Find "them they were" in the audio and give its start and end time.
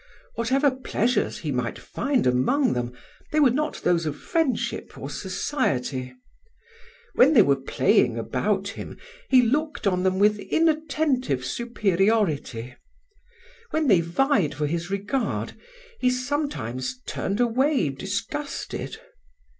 2.73-3.51